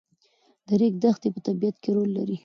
[0.67, 2.35] د ریګ دښتې په طبیعت کې رول لري.